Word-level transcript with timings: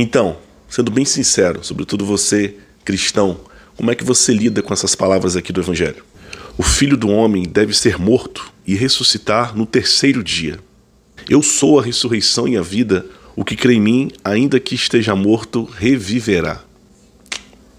Então, 0.00 0.36
sendo 0.68 0.92
bem 0.92 1.04
sincero, 1.04 1.58
sobretudo 1.64 2.06
você, 2.06 2.54
cristão, 2.84 3.40
como 3.76 3.90
é 3.90 3.96
que 3.96 4.04
você 4.04 4.32
lida 4.32 4.62
com 4.62 4.72
essas 4.72 4.94
palavras 4.94 5.34
aqui 5.34 5.52
do 5.52 5.60
Evangelho? 5.60 6.04
O 6.56 6.62
filho 6.62 6.96
do 6.96 7.08
homem 7.08 7.42
deve 7.42 7.76
ser 7.76 7.98
morto 7.98 8.48
e 8.64 8.76
ressuscitar 8.76 9.56
no 9.56 9.66
terceiro 9.66 10.22
dia. 10.22 10.60
Eu 11.28 11.42
sou 11.42 11.80
a 11.80 11.82
ressurreição 11.82 12.46
e 12.46 12.56
a 12.56 12.62
vida, 12.62 13.06
o 13.34 13.44
que 13.44 13.56
crê 13.56 13.74
em 13.74 13.80
mim, 13.80 14.12
ainda 14.22 14.60
que 14.60 14.76
esteja 14.76 15.16
morto, 15.16 15.64
reviverá. 15.64 16.62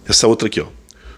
Essa 0.06 0.28
outra 0.28 0.50
aqui, 0.50 0.60
ó. 0.60 0.68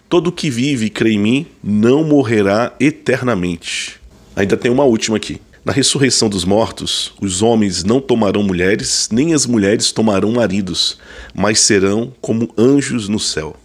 Todo 0.07 0.31
que 0.31 0.51
vive 0.51 0.85
e 0.85 0.89
crê 0.91 1.13
em 1.13 1.19
mim 1.19 1.47
não 1.63 2.03
morrerá 2.03 2.75
eternamente. 2.79 3.99
Ainda 4.35 4.55
tem 4.55 4.69
uma 4.69 4.83
última 4.83 5.17
aqui. 5.17 5.41
Na 5.63 5.71
ressurreição 5.71 6.27
dos 6.27 6.43
mortos, 6.43 7.13
os 7.21 7.43
homens 7.43 7.83
não 7.83 8.01
tomarão 8.01 8.41
mulheres, 8.41 9.07
nem 9.11 9.35
as 9.35 9.45
mulheres 9.45 9.91
tomarão 9.91 10.31
maridos, 10.31 10.97
mas 11.35 11.59
serão 11.59 12.11
como 12.19 12.51
anjos 12.57 13.07
no 13.07 13.19
céu. 13.19 13.55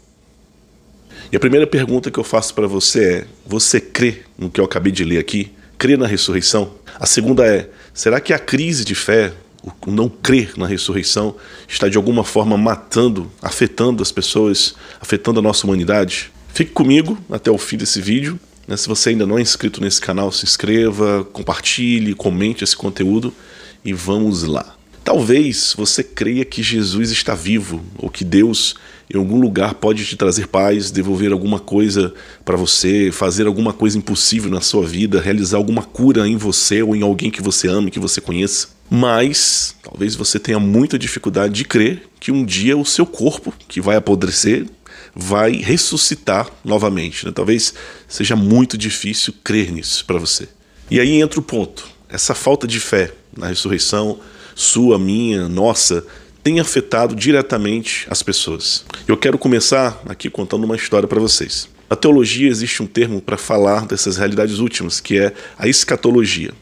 E 1.33 1.37
a 1.37 1.41
primeira 1.41 1.67
pergunta 1.67 2.11
que 2.11 2.19
eu 2.19 2.25
faço 2.25 2.53
para 2.53 2.67
você 2.67 3.05
é: 3.05 3.27
você 3.47 3.81
crê 3.81 4.25
no 4.39 4.51
que 4.51 4.61
eu 4.61 4.65
acabei 4.67 4.93
de 4.93 5.05
ler 5.05 5.19
aqui? 5.19 5.51
Crê 5.79 5.97
na 5.97 6.07
ressurreição? 6.07 6.71
A 7.01 7.07
segunda 7.07 7.47
é: 7.47 7.71
será 7.95 8.21
que 8.21 8.35
a 8.35 8.39
crise 8.39 8.85
de 8.85 8.95
fé, 8.95 9.33
o 9.65 9.91
não 9.91 10.11
crer 10.11 10.53
na 10.59 10.67
ressurreição, 10.67 11.35
está 11.67 11.89
de 11.89 11.97
alguma 11.97 12.25
forma 12.25 12.59
matando, 12.59 13.33
afetando 13.41 14.03
as 14.03 14.13
pessoas, 14.13 14.75
afetando 15.01 15.41
a 15.41 15.43
nossa 15.43 15.67
humanidade? 15.67 16.31
Fique 16.53 16.73
comigo 16.73 17.19
até 17.31 17.51
o 17.51 17.57
fim 17.57 17.79
desse 17.79 18.03
vídeo? 18.03 18.39
Se 18.75 18.89
você 18.89 19.11
ainda 19.11 19.27
não 19.27 19.39
é 19.39 19.43
inscrito 19.43 19.81
nesse 19.81 20.01
canal, 20.01 20.33
se 20.33 20.45
inscreva, 20.45 21.27
compartilhe, 21.33 22.15
comente 22.15 22.65
esse 22.65 22.77
conteúdo 22.77 23.33
e 23.85 23.93
vamos 23.93 24.43
lá. 24.43 24.75
Talvez 25.05 25.73
você 25.77 26.03
creia 26.03 26.45
que 26.45 26.65
Jesus 26.65 27.13
está 27.13 27.33
vivo 27.33 27.81
ou 27.97 28.11
que 28.11 28.25
Deus 28.25 28.75
em 29.09 29.17
algum 29.17 29.41
lugar 29.41 29.75
pode 29.75 30.05
te 30.05 30.17
trazer 30.17 30.49
paz, 30.49 30.91
devolver 30.91 31.31
alguma 31.31 31.61
coisa 31.61 32.13
para 32.45 32.57
você, 32.57 33.11
fazer 33.13 33.47
alguma 33.47 33.73
coisa 33.73 33.97
impossível 33.97 34.51
na 34.51 34.61
sua 34.61 34.85
vida, 34.85 35.21
realizar 35.21 35.59
alguma 35.59 35.85
cura 35.85 36.27
em 36.27 36.37
você 36.37 36.83
ou 36.83 36.97
em 36.97 37.03
alguém 37.03 37.31
que 37.31 37.41
você 37.41 37.69
ame, 37.69 37.93
que 37.93 38.01
você 38.01 38.21
conheça. 38.21 38.69
Mas 38.91 39.77
talvez 39.81 40.17
você 40.17 40.41
tenha 40.41 40.59
muita 40.59 40.99
dificuldade 40.99 41.55
de 41.55 41.65
crer 41.65 42.03
que 42.19 42.33
um 42.33 42.45
dia 42.45 42.77
o 42.77 42.85
seu 42.85 43.07
corpo, 43.07 43.55
que 43.69 43.81
vai 43.81 43.95
apodrecer, 43.95 44.67
vai 45.19 45.53
ressuscitar 45.53 46.51
novamente. 46.63 47.25
Né? 47.25 47.33
Talvez 47.35 47.73
seja 48.07 48.37
muito 48.37 48.77
difícil 48.77 49.33
crer 49.43 49.73
nisso 49.73 50.05
para 50.05 50.19
você. 50.19 50.47
E 50.91 51.01
aí 51.01 51.23
entra 51.23 51.41
o 51.41 51.43
ponto: 51.43 51.89
essa 52.07 52.35
falta 52.35 52.67
de 52.67 52.79
fé 52.79 53.13
na 53.35 53.47
ressurreição, 53.47 54.21
sua, 54.55 54.99
minha, 54.99 55.49
nossa, 55.49 56.05
tem 56.43 56.61
afetado 56.61 57.15
diretamente 57.15 58.07
as 58.11 58.23
pessoas. 58.23 58.85
Eu 59.09 59.17
quero 59.17 59.39
começar 59.39 60.01
aqui 60.07 60.29
contando 60.29 60.65
uma 60.65 60.77
história 60.77 61.09
para 61.09 61.19
vocês. 61.19 61.69
Na 61.89 61.97
teologia 61.97 62.49
existe 62.49 62.83
um 62.83 62.87
termo 62.87 63.23
para 63.23 63.39
falar 63.39 63.87
dessas 63.87 64.17
realidades 64.17 64.59
últimas, 64.59 65.01
que 65.01 65.19
é 65.19 65.33
a 65.59 65.67
escatologia. 65.67 66.53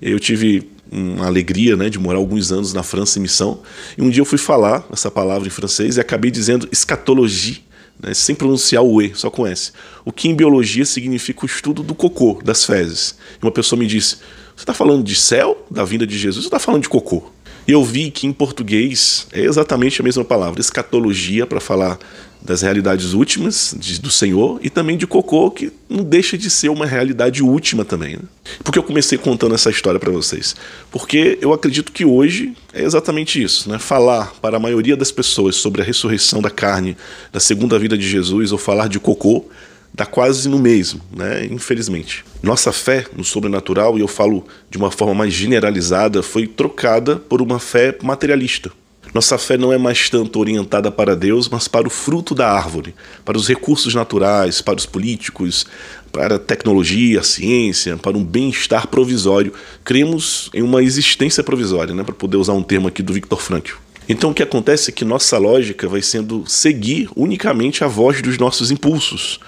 Eu 0.00 0.18
tive 0.18 0.70
uma 0.90 1.26
alegria 1.26 1.76
né, 1.76 1.90
de 1.90 1.98
morar 1.98 2.18
alguns 2.18 2.50
anos 2.50 2.72
na 2.72 2.82
França 2.82 3.18
em 3.18 3.22
missão, 3.22 3.60
e 3.96 4.02
um 4.02 4.08
dia 4.08 4.22
eu 4.22 4.24
fui 4.24 4.38
falar 4.38 4.86
essa 4.90 5.10
palavra 5.10 5.46
em 5.46 5.50
francês 5.50 5.96
e 5.96 6.00
acabei 6.00 6.30
dizendo 6.30 6.68
escatologie 6.72 7.67
né, 8.00 8.14
sem 8.14 8.34
pronunciar 8.34 8.82
o 8.82 9.02
E, 9.02 9.14
só 9.14 9.30
com 9.30 9.46
S. 9.46 9.72
O 10.04 10.12
que 10.12 10.28
em 10.28 10.34
biologia 10.34 10.84
significa 10.84 11.42
o 11.42 11.46
estudo 11.46 11.82
do 11.82 11.94
cocô, 11.94 12.40
das 12.44 12.64
fezes. 12.64 13.16
E 13.40 13.44
uma 13.44 13.52
pessoa 13.52 13.78
me 13.78 13.86
disse: 13.86 14.16
Você 14.54 14.62
está 14.62 14.74
falando 14.74 15.02
de 15.02 15.14
céu, 15.14 15.66
da 15.70 15.84
vinda 15.84 16.06
de 16.06 16.16
Jesus, 16.16 16.44
ou 16.44 16.48
está 16.48 16.58
falando 16.58 16.82
de 16.82 16.88
cocô? 16.88 17.30
Eu 17.68 17.84
vi 17.84 18.10
que 18.10 18.26
em 18.26 18.32
português 18.32 19.26
é 19.30 19.42
exatamente 19.42 20.00
a 20.00 20.04
mesma 20.04 20.24
palavra, 20.24 20.58
escatologia, 20.58 21.46
para 21.46 21.60
falar 21.60 21.98
das 22.40 22.62
realidades 22.62 23.12
últimas 23.12 23.74
de, 23.78 24.00
do 24.00 24.10
Senhor 24.10 24.58
e 24.62 24.70
também 24.70 24.96
de 24.96 25.06
cocô, 25.06 25.50
que 25.50 25.70
não 25.86 26.02
deixa 26.02 26.38
de 26.38 26.48
ser 26.48 26.70
uma 26.70 26.86
realidade 26.86 27.42
última 27.42 27.84
também. 27.84 28.16
Né? 28.16 28.22
Por 28.64 28.72
que 28.72 28.78
eu 28.78 28.82
comecei 28.82 29.18
contando 29.18 29.54
essa 29.54 29.68
história 29.68 30.00
para 30.00 30.10
vocês? 30.10 30.56
Porque 30.90 31.36
eu 31.42 31.52
acredito 31.52 31.92
que 31.92 32.06
hoje 32.06 32.54
é 32.72 32.82
exatamente 32.82 33.42
isso, 33.42 33.68
né? 33.68 33.78
Falar 33.78 34.32
para 34.40 34.56
a 34.56 34.60
maioria 34.60 34.96
das 34.96 35.12
pessoas 35.12 35.56
sobre 35.56 35.82
a 35.82 35.84
ressurreição 35.84 36.40
da 36.40 36.48
carne, 36.48 36.96
da 37.30 37.38
segunda 37.38 37.78
vida 37.78 37.98
de 37.98 38.08
Jesus, 38.08 38.50
ou 38.50 38.56
falar 38.56 38.88
de 38.88 38.98
cocô, 38.98 39.44
dá 39.92 40.06
quase 40.06 40.48
no 40.48 40.58
mesmo, 40.58 41.00
né? 41.14 41.46
Infelizmente. 41.46 42.24
Nossa 42.42 42.72
fé 42.72 43.04
no 43.16 43.24
sobrenatural, 43.24 43.98
e 43.98 44.00
eu 44.00 44.08
falo 44.08 44.46
de 44.70 44.78
uma 44.78 44.90
forma 44.90 45.14
mais 45.14 45.32
generalizada, 45.32 46.22
foi 46.22 46.46
trocada 46.46 47.16
por 47.16 47.42
uma 47.42 47.58
fé 47.58 47.96
materialista. 48.02 48.70
Nossa 49.14 49.38
fé 49.38 49.56
não 49.56 49.72
é 49.72 49.78
mais 49.78 50.10
tanto 50.10 50.38
orientada 50.38 50.90
para 50.90 51.16
Deus, 51.16 51.48
mas 51.48 51.66
para 51.66 51.86
o 51.88 51.90
fruto 51.90 52.34
da 52.34 52.50
árvore, 52.50 52.94
para 53.24 53.38
os 53.38 53.48
recursos 53.48 53.94
naturais, 53.94 54.60
para 54.60 54.76
os 54.76 54.84
políticos, 54.84 55.66
para 56.12 56.36
a 56.36 56.38
tecnologia, 56.38 57.20
a 57.20 57.22
ciência, 57.22 57.96
para 57.96 58.16
um 58.16 58.24
bem-estar 58.24 58.86
provisório. 58.86 59.52
Cremos 59.82 60.50
em 60.52 60.62
uma 60.62 60.82
existência 60.82 61.42
provisória, 61.42 61.94
né, 61.94 62.04
para 62.04 62.14
poder 62.14 62.36
usar 62.36 62.52
um 62.52 62.62
termo 62.62 62.88
aqui 62.88 63.02
do 63.02 63.12
Victor 63.12 63.40
Frankl. 63.40 63.76
Então 64.08 64.30
o 64.30 64.34
que 64.34 64.42
acontece 64.42 64.90
é 64.90 64.92
que 64.92 65.04
nossa 65.04 65.36
lógica 65.36 65.86
vai 65.86 66.00
sendo 66.00 66.44
seguir 66.46 67.10
unicamente 67.14 67.84
a 67.84 67.86
voz 67.86 68.22
dos 68.22 68.38
nossos 68.38 68.70
impulsos, 68.70 69.38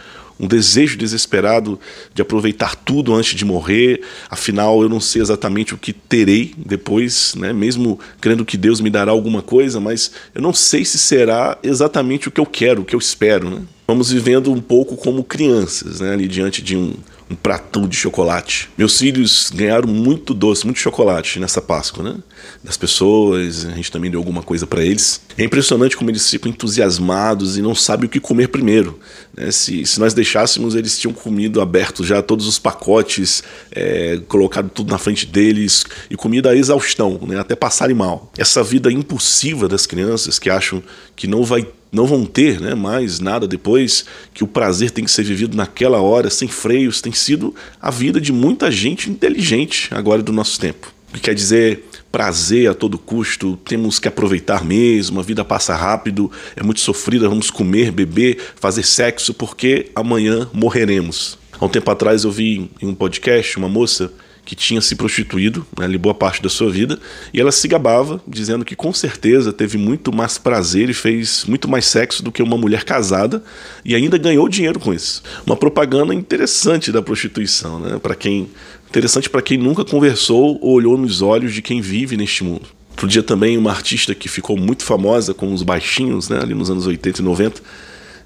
um 0.40 0.46
desejo 0.46 0.96
desesperado 0.96 1.78
de 2.14 2.22
aproveitar 2.22 2.74
tudo 2.74 3.14
antes 3.14 3.34
de 3.34 3.44
morrer. 3.44 4.00
Afinal, 4.30 4.82
eu 4.82 4.88
não 4.88 4.98
sei 4.98 5.20
exatamente 5.20 5.74
o 5.74 5.78
que 5.78 5.92
terei 5.92 6.54
depois, 6.56 7.34
né? 7.36 7.52
mesmo 7.52 8.00
crendo 8.20 8.44
que 8.44 8.56
Deus 8.56 8.80
me 8.80 8.88
dará 8.88 9.12
alguma 9.12 9.42
coisa, 9.42 9.78
mas 9.78 10.10
eu 10.34 10.40
não 10.40 10.54
sei 10.54 10.84
se 10.84 10.98
será 10.98 11.58
exatamente 11.62 12.28
o 12.28 12.30
que 12.30 12.40
eu 12.40 12.46
quero, 12.46 12.80
o 12.80 12.84
que 12.84 12.94
eu 12.94 12.98
espero. 12.98 13.50
Né? 13.50 13.62
Vamos 13.86 14.10
vivendo 14.10 14.50
um 14.50 14.60
pouco 14.60 14.96
como 14.96 15.22
crianças, 15.22 16.00
né? 16.00 16.14
ali 16.14 16.26
diante 16.26 16.62
de 16.62 16.76
um, 16.76 16.94
um 17.30 17.36
pratão 17.36 17.86
de 17.86 17.96
chocolate. 17.96 18.68
Meus 18.76 18.98
filhos 18.98 19.52
ganharam 19.54 19.88
muito 19.88 20.34
doce, 20.34 20.64
muito 20.64 20.80
chocolate 20.80 21.38
nessa 21.38 21.62
Páscoa, 21.62 22.02
né? 22.02 22.16
Das 22.62 22.76
pessoas, 22.76 23.66
a 23.66 23.70
gente 23.70 23.92
também 23.92 24.10
deu 24.10 24.18
alguma 24.18 24.42
coisa 24.42 24.66
para 24.66 24.84
eles. 24.84 25.20
É 25.38 25.44
impressionante 25.44 25.96
como 25.96 26.10
eles 26.10 26.28
ficam 26.28 26.50
entusiasmados 26.50 27.56
e 27.56 27.62
não 27.62 27.72
sabem 27.74 28.06
o 28.06 28.08
que 28.08 28.18
comer 28.18 28.48
primeiro. 28.48 28.98
Né? 29.36 29.52
Se, 29.52 29.86
se 29.86 30.00
nós 30.00 30.12
deixássemos, 30.12 30.74
eles 30.74 30.98
tinham 30.98 31.14
comido 31.14 31.60
aberto 31.60 32.02
já 32.02 32.20
todos 32.20 32.48
os 32.48 32.58
pacotes, 32.58 33.44
é, 33.70 34.20
colocado 34.26 34.68
tudo 34.68 34.90
na 34.90 34.98
frente 34.98 35.24
deles 35.24 35.84
e 36.10 36.16
comida 36.16 36.50
a 36.50 36.56
exaustão, 36.56 37.20
né? 37.28 37.38
até 37.38 37.54
passarem 37.54 37.94
mal. 37.94 38.32
Essa 38.36 38.64
vida 38.64 38.90
impulsiva 38.90 39.68
das 39.68 39.86
crianças 39.86 40.38
que 40.38 40.50
acham 40.50 40.82
que 41.14 41.28
não 41.28 41.44
vai 41.44 41.64
não 41.92 42.06
vão 42.06 42.24
ter 42.24 42.60
né, 42.60 42.74
mais 42.74 43.20
nada 43.20 43.46
depois, 43.46 44.04
que 44.32 44.44
o 44.44 44.46
prazer 44.46 44.90
tem 44.90 45.04
que 45.04 45.10
ser 45.10 45.24
vivido 45.24 45.56
naquela 45.56 46.00
hora, 46.00 46.30
sem 46.30 46.48
freios, 46.48 47.00
tem 47.00 47.12
sido 47.12 47.54
a 47.80 47.90
vida 47.90 48.20
de 48.20 48.32
muita 48.32 48.70
gente 48.70 49.10
inteligente 49.10 49.88
agora 49.92 50.22
do 50.22 50.32
nosso 50.32 50.58
tempo. 50.60 50.92
O 51.10 51.14
que 51.14 51.20
quer 51.20 51.34
dizer 51.34 51.84
prazer 52.12 52.68
a 52.68 52.74
todo 52.74 52.98
custo, 52.98 53.56
temos 53.64 53.98
que 53.98 54.08
aproveitar 54.08 54.64
mesmo, 54.64 55.20
a 55.20 55.22
vida 55.22 55.44
passa 55.44 55.74
rápido, 55.74 56.30
é 56.56 56.62
muito 56.62 56.80
sofrida, 56.80 57.28
vamos 57.28 57.50
comer, 57.50 57.92
beber, 57.92 58.38
fazer 58.56 58.84
sexo, 58.84 59.32
porque 59.32 59.90
amanhã 59.94 60.48
morreremos. 60.52 61.38
Há 61.58 61.64
um 61.64 61.68
tempo 61.68 61.90
atrás 61.90 62.24
eu 62.24 62.30
vi 62.30 62.70
em 62.80 62.86
um 62.86 62.94
podcast 62.94 63.56
uma 63.56 63.68
moça 63.68 64.12
que 64.50 64.56
tinha 64.56 64.80
se 64.80 64.96
prostituído 64.96 65.64
né, 65.78 65.84
ali 65.84 65.96
boa 65.96 66.12
parte 66.12 66.42
da 66.42 66.48
sua 66.48 66.68
vida, 66.68 66.98
e 67.32 67.40
ela 67.40 67.52
se 67.52 67.68
gabava, 67.68 68.20
dizendo 68.26 68.64
que 68.64 68.74
com 68.74 68.92
certeza 68.92 69.52
teve 69.52 69.78
muito 69.78 70.12
mais 70.12 70.38
prazer 70.38 70.90
e 70.90 70.92
fez 70.92 71.44
muito 71.46 71.68
mais 71.68 71.86
sexo 71.86 72.20
do 72.20 72.32
que 72.32 72.42
uma 72.42 72.58
mulher 72.58 72.82
casada, 72.82 73.44
e 73.84 73.94
ainda 73.94 74.18
ganhou 74.18 74.48
dinheiro 74.48 74.80
com 74.80 74.92
isso. 74.92 75.22
Uma 75.46 75.54
propaganda 75.54 76.12
interessante 76.12 76.90
da 76.90 77.00
prostituição, 77.00 77.78
né, 77.78 78.00
para 78.00 78.16
quem 78.16 78.50
interessante 78.88 79.30
para 79.30 79.40
quem 79.40 79.56
nunca 79.56 79.84
conversou 79.84 80.58
ou 80.60 80.72
olhou 80.72 80.98
nos 80.98 81.22
olhos 81.22 81.54
de 81.54 81.62
quem 81.62 81.80
vive 81.80 82.16
neste 82.16 82.42
mundo. 82.42 82.66
Outro 82.90 83.06
dia 83.06 83.22
também 83.22 83.56
uma 83.56 83.70
artista 83.70 84.16
que 84.16 84.28
ficou 84.28 84.56
muito 84.56 84.82
famosa 84.82 85.32
com 85.32 85.54
os 85.54 85.62
baixinhos, 85.62 86.28
né, 86.28 86.40
ali 86.42 86.54
nos 86.54 86.68
anos 86.70 86.88
80 86.88 87.20
e 87.20 87.24
90, 87.24 87.62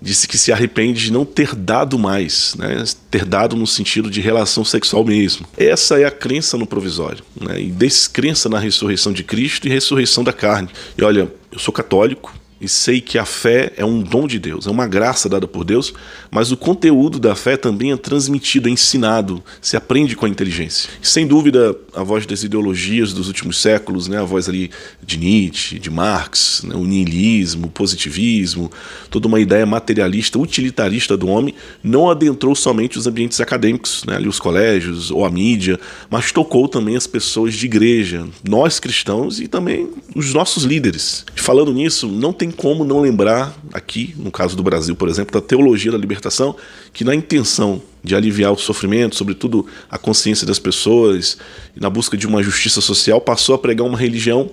disse 0.05 0.29
que 0.29 0.37
se 0.37 0.53
arrepende 0.53 1.03
de 1.03 1.11
não 1.11 1.25
ter 1.25 1.55
dado 1.55 1.99
mais, 1.99 2.55
né? 2.59 2.85
ter 3.11 3.25
dado 3.25 3.56
no 3.56 3.67
sentido 3.67 4.11
de 4.11 4.21
relação 4.21 4.62
sexual 4.62 5.03
mesmo. 5.03 5.47
Essa 5.56 5.99
é 5.99 6.05
a 6.05 6.11
crença 6.11 6.59
no 6.59 6.67
provisório, 6.67 7.25
né? 7.41 7.59
e 7.59 7.71
descrença 7.71 8.51
na 8.51 8.59
ressurreição 8.59 9.15
de 9.15 9.25
Cristo 9.25 9.67
e 9.67 9.71
ressurreição 9.71 10.23
da 10.23 10.33
carne. 10.33 10.69
E 10.99 11.03
olha, 11.03 11.33
eu 11.51 11.59
sou 11.59 11.73
católico, 11.73 12.35
e 12.61 12.69
sei 12.69 13.01
que 13.01 13.19
a 13.19 13.25
fé 13.25 13.73
é 13.77 13.85
um 13.85 14.01
dom 14.01 14.27
de 14.27 14.39
Deus, 14.39 14.67
é 14.67 14.71
uma 14.71 14.87
graça 14.87 15.29
dada 15.29 15.47
por 15.47 15.65
Deus, 15.65 15.93
mas 16.31 16.51
o 16.51 16.56
conteúdo 16.56 17.19
da 17.19 17.35
fé 17.35 17.56
também 17.56 17.93
é 17.93 17.97
transmitido, 17.97 18.69
é 18.69 18.73
ensinado, 18.73 19.43
se 19.61 19.77
aprende 19.77 20.17
com 20.17 20.25
a 20.25 20.29
inteligência. 20.29 20.89
Sem 21.03 21.27
dúvida, 21.27 21.77
a 21.95 22.03
voz 22.03 22.27
das 22.27 22.43
ideologias 22.43 23.12
dos 23.12 23.29
últimos 23.29 23.61
séculos, 23.61 24.09
né, 24.09 24.19
a 24.19 24.25
voz 24.25 24.49
ali 24.49 24.71
de 25.03 25.19
Nietzsche, 25.19 25.79
de 25.79 25.91
Marx, 25.91 26.62
né, 26.65 26.75
o 26.75 26.85
niilismo, 26.85 27.67
o 27.67 27.71
positivismo, 27.71 28.71
toda 29.11 29.29
uma 29.29 29.41
ideia 29.41 29.67
materialista, 29.67 30.39
utilitarista 30.39 31.17
do 31.17 31.29
homem, 31.29 31.55
não 31.83 32.09
adentrou 32.09 32.55
somente 32.55 32.99
os 32.99 33.06
ambientes 33.06 33.41
acadêmicos, 33.41 34.05
né, 34.06 34.17
ali 34.17 34.29
os 34.29 34.39
colégios 34.39 35.11
ou 35.11 35.25
a 35.25 35.31
mídia, 35.31 35.79
mas 36.09 36.33
tocou 36.33 36.67
também 36.69 36.97
as 36.97 37.06
pessoas 37.06 37.55
de 37.55 37.67
igreja, 37.67 38.27
nós 38.43 38.81
cristãos 38.81 39.41
e 39.41 39.49
também 39.49 39.89
os 40.15 40.33
nossos 40.33 40.65
líderes. 40.65 41.25
Falando 41.35 41.73
nisso, 41.73 42.09
não 42.09 42.33
tem 42.33 42.44
tem 42.44 42.50
como 42.50 42.85
não 42.85 43.00
lembrar, 43.00 43.56
aqui, 43.73 44.14
no 44.19 44.31
caso 44.31 44.55
do 44.55 44.62
Brasil, 44.62 44.94
por 44.94 45.08
exemplo, 45.08 45.32
da 45.32 45.46
teologia 45.46 45.91
da 45.91 45.96
libertação, 45.96 46.55
que 46.93 47.02
na 47.02 47.14
intenção 47.14 47.81
de 48.02 48.14
aliviar 48.14 48.52
o 48.52 48.58
sofrimento, 48.58 49.17
sobretudo 49.17 49.64
a 49.91 49.96
consciência 49.96 50.46
das 50.46 50.58
pessoas, 50.58 51.38
e 51.75 51.81
na 51.81 51.88
busca 51.88 52.19
de 52.19 52.26
uma 52.26 52.43
justiça 52.43 52.82
social, 52.82 53.19
passou 53.19 53.55
a 53.55 53.58
pregar 53.58 53.87
uma 53.87 53.96
religião, 53.96 54.50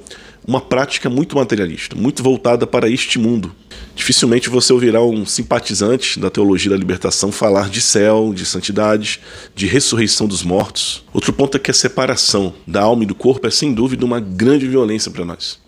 uma 0.48 0.62
prática 0.62 1.10
muito 1.10 1.36
materialista, 1.36 1.94
muito 1.94 2.24
voltada 2.24 2.66
para 2.66 2.90
este 2.90 3.20
mundo. 3.20 3.54
Dificilmente 3.94 4.50
você 4.50 4.72
ouvirá 4.72 5.04
um 5.04 5.26
simpatizante 5.26 6.18
da 6.18 6.30
teologia 6.30 6.72
da 6.72 6.78
libertação 6.78 7.30
falar 7.30 7.70
de 7.70 7.82
céu, 7.82 8.32
de 8.34 8.46
santidade, 8.46 9.20
de 9.54 9.68
ressurreição 9.68 10.28
dos 10.28 10.44
mortos. 10.44 11.04
Outro 11.14 11.34
ponto 11.34 11.58
é 11.58 11.60
que 11.60 11.72
a 11.72 11.74
separação 11.74 12.54
da 12.66 12.82
alma 12.82 13.04
e 13.04 13.08
do 13.08 13.14
corpo 13.14 13.46
é 13.48 13.52
sem 13.52 13.74
dúvida 13.74 14.06
uma 14.06 14.22
grande 14.22 14.66
violência 14.66 15.12
para 15.12 15.26
nós. 15.26 15.60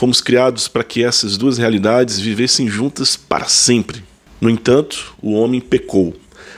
Fomos 0.00 0.22
criados 0.22 0.66
para 0.66 0.82
que 0.82 1.04
essas 1.04 1.36
duas 1.36 1.58
realidades 1.58 2.18
vivessem 2.18 2.66
juntas 2.66 3.18
para 3.18 3.44
sempre. 3.44 4.02
No 4.40 4.48
entanto, 4.48 5.14
o 5.20 5.34
homem 5.34 5.60
pecou. 5.60 6.16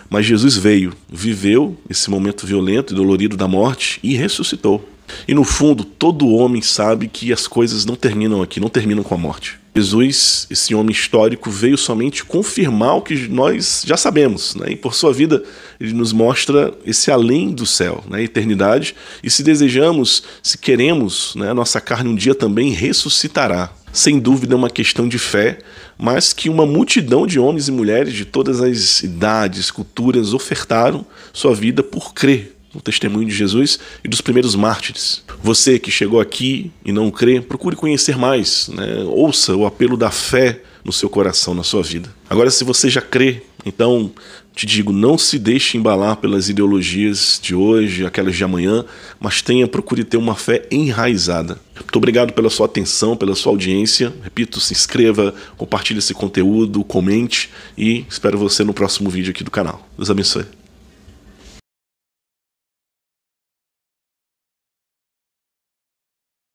Mas 0.09 0.27
Jesus 0.27 0.57
veio, 0.57 0.95
viveu 1.11 1.77
esse 1.91 2.09
momento 2.09 2.47
violento 2.47 2.93
e 2.93 2.97
dolorido 2.97 3.37
da 3.37 3.49
morte 3.49 3.99
e 4.01 4.15
ressuscitou. 4.15 4.89
E 5.27 5.35
no 5.35 5.43
fundo, 5.43 5.83
todo 5.83 6.29
homem 6.29 6.63
sabe 6.63 7.09
que 7.09 7.33
as 7.33 7.49
coisas 7.49 7.85
não 7.85 7.97
terminam 7.97 8.43
aqui, 8.43 8.61
não 8.61 8.69
terminam 8.69 9.03
com 9.03 9.17
a 9.17 9.19
morte. 9.19 9.59
Jesus, 9.75 10.47
esse 10.51 10.75
homem 10.75 10.93
histórico, 10.93 11.51
veio 11.51 11.79
somente 11.79 12.25
confirmar 12.25 12.97
o 12.97 13.03
que 13.03 13.27
nós 13.29 13.83
já 13.87 13.97
sabemos, 13.97 14.55
né? 14.55 14.73
e 14.73 14.77
por 14.77 14.95
sua 14.95 15.13
vida 15.13 15.43
ele 15.81 15.95
nos 15.95 16.13
mostra 16.13 16.75
esse 16.85 17.11
além 17.11 17.51
do 17.51 17.65
céu, 17.65 18.05
né? 18.09 18.19
a 18.19 18.23
eternidade, 18.23 18.95
e 19.23 19.31
se 19.31 19.43
desejamos, 19.43 20.25
se 20.43 20.59
queremos, 20.59 21.35
né? 21.37 21.55
nossa 21.55 21.81
carne 21.81 22.11
um 22.11 22.15
dia 22.15 22.35
também 22.35 22.71
ressuscitará. 22.71 23.73
Sem 23.93 24.19
dúvida 24.19 24.55
é 24.55 24.57
uma 24.57 24.71
questão 24.71 25.09
de 25.09 25.19
fé, 25.19 25.59
mas 25.99 26.33
que 26.33 26.49
uma 26.49 26.67
multidão 26.67 27.27
de 27.27 27.39
homens 27.39 27.69
e 27.69 27.73
mulheres 27.73 28.13
de 28.13 28.25
todas 28.25 28.61
as 28.61 29.03
idades, 29.03 29.71
culturas 29.71 30.35
ofertaram 30.35 31.05
sua 31.33 31.55
vida 31.55 31.83
por 31.83 32.13
crer 32.13 32.57
no 32.75 32.81
testemunho 32.81 33.29
de 33.29 33.35
Jesus 33.35 33.79
e 34.03 34.09
dos 34.09 34.21
primeiros 34.21 34.55
mártires. 34.55 35.23
Você 35.43 35.79
que 35.79 35.91
chegou 35.91 36.21
aqui 36.21 36.71
e 36.85 36.93
não 36.93 37.11
crê, 37.11 37.41
procure 37.41 37.77
conhecer 37.77 38.17
mais, 38.17 38.69
né? 38.69 39.05
ouça 39.07 39.55
o 39.55 39.67
apelo 39.67 39.97
da 39.97 40.11
fé 40.11 40.61
no 40.85 40.93
seu 40.93 41.09
coração, 41.09 41.55
na 41.55 41.63
sua 41.63 41.83
vida. 41.83 42.13
Agora, 42.29 42.51
se 42.51 42.65
você 42.65 42.89
já 42.91 43.01
crê, 43.01 43.43
então 43.65 44.11
te 44.55 44.67
digo, 44.67 44.93
não 44.93 45.17
se 45.17 45.39
deixe 45.39 45.79
embalar 45.79 46.17
pelas 46.17 46.49
ideologias 46.49 47.41
de 47.43 47.55
hoje, 47.55 48.05
aquelas 48.05 48.37
de 48.37 48.45
amanhã, 48.45 48.85
mas 49.19 49.41
tenha, 49.41 49.67
procure 49.67 50.05
ter 50.05 50.17
uma 50.17 50.35
fé 50.35 50.67
enraizada. 50.71 51.59
Muito 51.75 51.97
obrigado 51.97 52.33
pela 52.33 52.51
sua 52.51 52.67
atenção, 52.67 53.17
pela 53.17 53.35
sua 53.35 53.53
audiência. 53.53 54.13
Repito, 54.23 54.61
se 54.61 54.75
inscreva, 54.75 55.35
compartilhe 55.57 56.01
esse 56.01 56.13
conteúdo, 56.13 56.85
comente 56.85 57.51
e 57.79 58.05
espero 58.09 58.37
você 58.37 58.63
no 58.63 58.75
próximo 58.75 59.09
vídeo 59.09 59.31
aqui 59.31 59.43
do 59.43 59.51
canal. 59.51 59.89
Deus 59.97 60.11
abençoe. 60.11 60.62